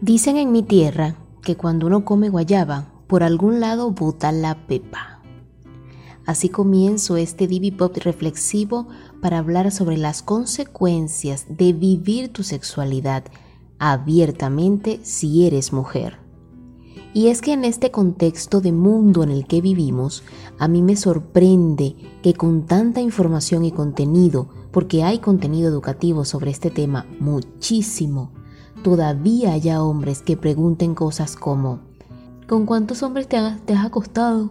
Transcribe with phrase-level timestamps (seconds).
[0.00, 5.22] Dicen en mi tierra que cuando uno come guayaba, por algún lado bota la pepa.
[6.24, 8.86] Así comienzo este Divi Pop reflexivo
[9.20, 13.24] para hablar sobre las consecuencias de vivir tu sexualidad
[13.80, 16.18] abiertamente si eres mujer.
[17.12, 20.22] Y es que en este contexto de mundo en el que vivimos,
[20.60, 26.52] a mí me sorprende que con tanta información y contenido, porque hay contenido educativo sobre
[26.52, 28.37] este tema muchísimo,
[28.82, 31.80] todavía haya hombres que pregunten cosas como,
[32.46, 34.50] ¿con cuántos hombres te has, te has acostado?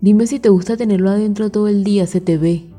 [0.00, 2.72] Dime si te gusta tenerlo adentro todo el día, se te ve.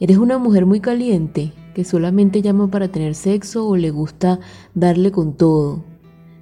[0.00, 4.40] ¿Eres una mujer muy caliente que solamente llama para tener sexo o le gusta
[4.74, 5.84] darle con todo?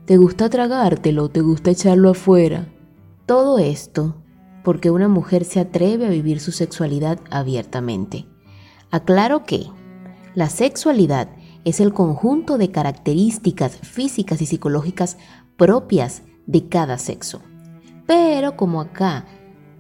[0.06, 1.28] ¿Te gusta tragártelo?
[1.28, 2.68] ¿Te gusta echarlo afuera?
[3.26, 4.14] Todo esto
[4.64, 8.26] porque una mujer se atreve a vivir su sexualidad abiertamente.
[8.90, 9.66] Aclaro que
[10.34, 11.28] la sexualidad
[11.68, 15.18] es el conjunto de características físicas y psicológicas
[15.56, 17.42] propias de cada sexo.
[18.06, 19.26] Pero como acá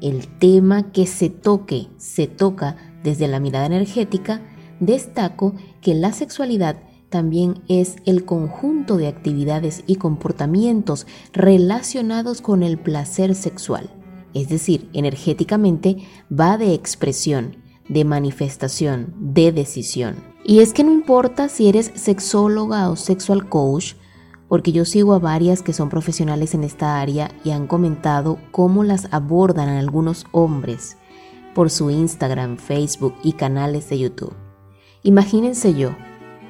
[0.02, 4.42] el tema que se toque se toca desde la mirada energética,
[4.80, 6.76] destaco que la sexualidad
[7.08, 13.88] también es el conjunto de actividades y comportamientos relacionados con el placer sexual.
[14.34, 15.96] Es decir, energéticamente
[16.30, 17.56] va de expresión,
[17.88, 20.16] de manifestación, de decisión.
[20.44, 23.94] Y es que no importa si eres sexóloga o sexual coach,
[24.48, 28.82] porque yo sigo a varias que son profesionales en esta área y han comentado cómo
[28.82, 30.96] las abordan algunos hombres
[31.54, 34.34] por su Instagram, Facebook y canales de YouTube.
[35.02, 35.90] Imagínense yo,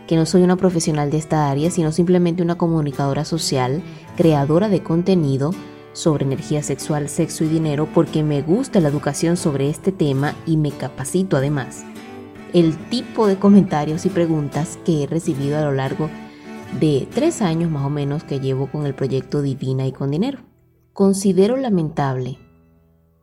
[0.06, 3.82] que no soy una profesional de esta área, sino simplemente una comunicadora social,
[4.16, 5.50] creadora de contenido
[5.98, 10.56] sobre energía sexual, sexo y dinero, porque me gusta la educación sobre este tema y
[10.56, 11.84] me capacito además.
[12.52, 16.08] El tipo de comentarios y preguntas que he recibido a lo largo
[16.80, 20.38] de tres años más o menos que llevo con el proyecto Divina y con Dinero.
[20.92, 22.38] Considero lamentable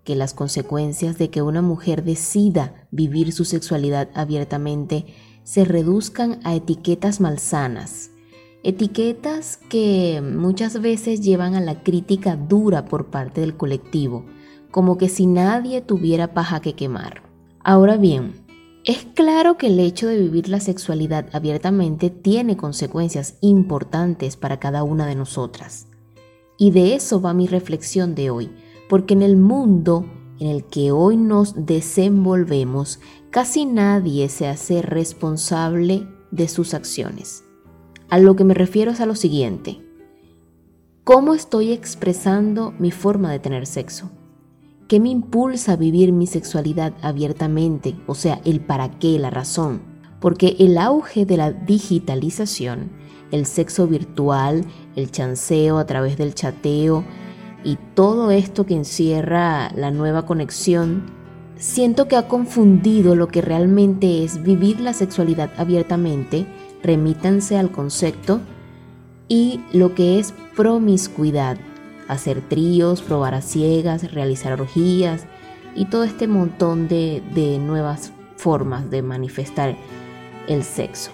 [0.03, 5.05] que las consecuencias de que una mujer decida vivir su sexualidad abiertamente
[5.43, 8.11] se reduzcan a etiquetas malsanas,
[8.65, 14.25] etiquetas que muchas veces llevan a la crítica dura por parte del colectivo,
[14.71, 17.21] como que si nadie tuviera paja que quemar.
[17.63, 18.33] Ahora bien,
[18.83, 24.83] es claro que el hecho de vivir la sexualidad abiertamente tiene consecuencias importantes para cada
[24.83, 25.87] una de nosotras.
[26.57, 28.51] Y de eso va mi reflexión de hoy,
[28.89, 30.07] porque en el mundo
[30.39, 32.99] en el que hoy nos desenvolvemos,
[33.29, 37.44] casi nadie se hace responsable de sus acciones.
[38.09, 39.81] A lo que me refiero es a lo siguiente.
[41.03, 44.11] ¿Cómo estoy expresando mi forma de tener sexo?
[44.87, 47.95] ¿Qué me impulsa a vivir mi sexualidad abiertamente?
[48.05, 49.81] O sea, el para qué, la razón.
[50.19, 52.91] Porque el auge de la digitalización,
[53.31, 57.03] el sexo virtual, el chanceo a través del chateo,
[57.63, 61.05] y todo esto que encierra la nueva conexión,
[61.57, 66.45] siento que ha confundido lo que realmente es vivir la sexualidad abiertamente,
[66.85, 68.39] remítanse al concepto,
[69.27, 71.57] y lo que es promiscuidad,
[72.07, 75.25] hacer tríos, probar a ciegas, realizar orgías
[75.75, 79.75] y todo este montón de, de nuevas formas de manifestar
[80.47, 81.11] el sexo.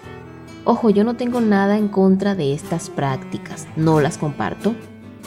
[0.65, 4.75] Ojo, yo no tengo nada en contra de estas prácticas, no las comparto,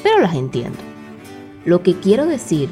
[0.03, 0.79] pero las entiendo.
[1.65, 2.69] Lo que quiero decir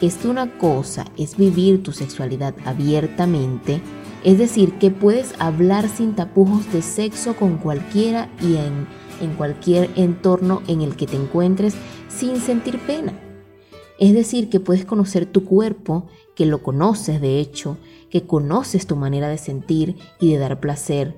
[0.00, 3.80] es que una cosa es vivir tu sexualidad abiertamente,
[4.24, 8.86] es decir, que puedes hablar sin tapujos de sexo con cualquiera y en,
[9.36, 11.74] cualquier entorno en el que te encuentres
[12.08, 13.12] sin sentir pena.
[13.98, 17.78] Es decir, que puedes conocer tu cuerpo, que lo conoces de hecho,
[18.10, 21.16] que conoces tu manera de sentir y de dar placer,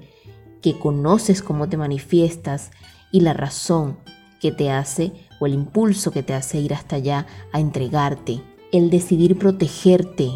[0.61, 2.73] que conoces cómo te manifiestas
[3.11, 3.97] y la razón
[4.39, 8.91] que te hace o el impulso que te hace ir hasta allá a entregarte, el
[8.91, 10.31] decidir protegerte,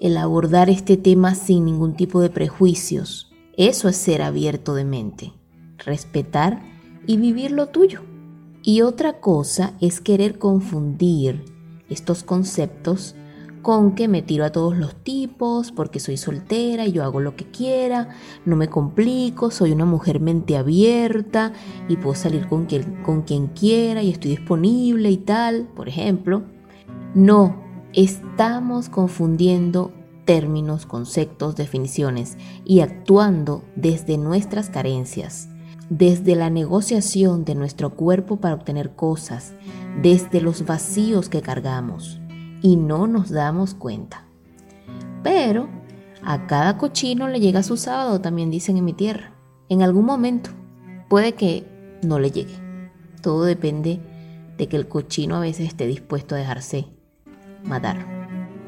[0.00, 3.30] el abordar este tema sin ningún tipo de prejuicios.
[3.56, 5.32] Eso es ser abierto de mente,
[5.78, 6.62] respetar
[7.06, 8.00] y vivir lo tuyo.
[8.62, 11.44] Y otra cosa es querer confundir
[11.88, 13.14] estos conceptos
[13.62, 17.36] con que me tiro a todos los tipos porque soy soltera y yo hago lo
[17.36, 18.08] que quiera,
[18.46, 21.52] no me complico, soy una mujer mente abierta
[21.88, 26.42] y puedo salir con quien, con quien quiera y estoy disponible y tal, por ejemplo.
[27.14, 29.92] No, estamos confundiendo
[30.30, 35.48] términos, conceptos, definiciones y actuando desde nuestras carencias,
[35.88, 39.54] desde la negociación de nuestro cuerpo para obtener cosas,
[40.00, 42.20] desde los vacíos que cargamos
[42.62, 44.24] y no nos damos cuenta.
[45.24, 45.68] Pero
[46.22, 49.32] a cada cochino le llega su sábado, también dicen en mi tierra.
[49.68, 50.50] En algún momento
[51.08, 51.66] puede que
[52.04, 52.54] no le llegue.
[53.20, 53.98] Todo depende
[54.56, 56.86] de que el cochino a veces esté dispuesto a dejarse
[57.64, 58.19] matar.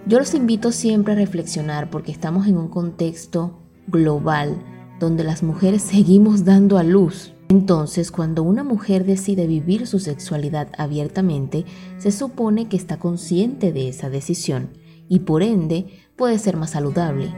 [0.05, 4.61] Yo los invito siempre a reflexionar porque estamos en un contexto global
[4.99, 7.33] donde las mujeres seguimos dando a luz.
[7.49, 11.67] Entonces, cuando una mujer decide vivir su sexualidad abiertamente,
[11.99, 14.71] se supone que está consciente de esa decisión
[15.09, 17.33] y por ende puede ser más saludable,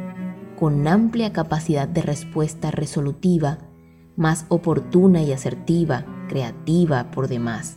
[0.58, 3.58] con amplia capacidad de respuesta resolutiva,
[4.16, 7.76] más oportuna y asertiva, creativa por demás.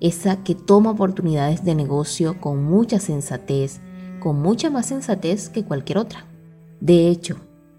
[0.00, 3.80] Esa que toma oportunidades de negocio con mucha sensatez,
[4.20, 6.26] con mucha más sensatez que cualquier otra.
[6.80, 7.36] De hecho,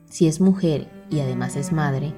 [0.10, 2.14] si es mujer y además es madre,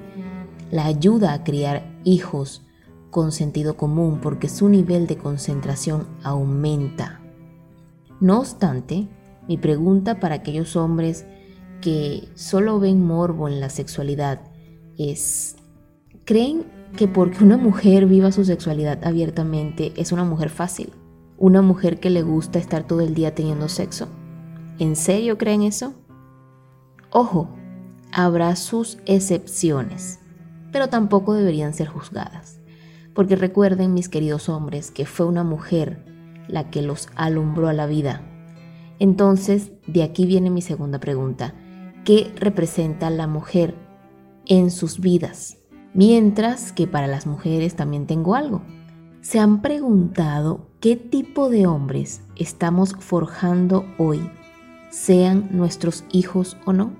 [0.70, 2.62] la ayuda a criar hijos
[3.10, 7.20] con sentido común porque su nivel de concentración aumenta.
[8.20, 9.06] No obstante,
[9.46, 11.26] mi pregunta para aquellos hombres
[11.80, 14.40] que solo ven morbo en la sexualidad
[14.98, 15.56] es,
[16.24, 16.64] ¿creen
[16.96, 20.92] que porque una mujer viva su sexualidad abiertamente es una mujer fácil?
[21.36, 24.08] ¿Una mujer que le gusta estar todo el día teniendo sexo?
[24.78, 25.94] ¿En serio creen eso?
[27.10, 27.48] Ojo,
[28.12, 30.20] habrá sus excepciones,
[30.70, 32.60] pero tampoco deberían ser juzgadas.
[33.14, 36.04] Porque recuerden, mis queridos hombres, que fue una mujer
[36.46, 38.22] la que los alumbró a la vida.
[39.00, 41.54] Entonces, de aquí viene mi segunda pregunta
[42.04, 43.74] qué representa la mujer
[44.46, 45.58] en sus vidas.
[45.94, 48.62] Mientras que para las mujeres también tengo algo.
[49.20, 54.20] ¿Se han preguntado qué tipo de hombres estamos forjando hoy,
[54.90, 56.92] sean nuestros hijos o no?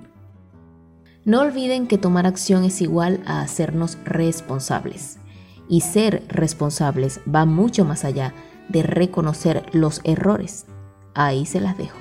[1.27, 5.19] No olviden que tomar acción es igual a hacernos responsables.
[5.69, 8.33] Y ser responsables va mucho más allá
[8.71, 10.65] de reconocer los errores.
[11.13, 11.99] Ahí se las dejo.